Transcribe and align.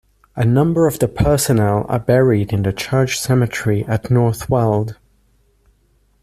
A 0.35 0.43
number 0.43 0.87
of 0.87 0.97
the 0.97 1.07
personnel 1.07 1.85
are 1.87 1.99
buried 1.99 2.51
in 2.53 2.63
the 2.63 2.73
church 2.73 3.19
cemetery 3.19 3.85
at 3.85 4.09
North 4.09 4.49
Weald. 4.49 4.95